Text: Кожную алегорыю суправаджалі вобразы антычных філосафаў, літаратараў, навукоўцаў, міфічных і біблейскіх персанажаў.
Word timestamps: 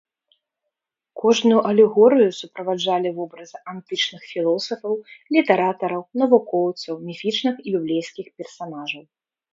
Кожную 1.23 1.59
алегорыю 1.71 2.29
суправаджалі 2.39 3.09
вобразы 3.19 3.57
антычных 3.73 4.21
філосафаў, 4.33 4.93
літаратараў, 5.37 6.01
навукоўцаў, 6.23 6.93
міфічных 7.11 7.55
і 7.67 7.75
біблейскіх 7.77 8.27
персанажаў. 8.41 9.03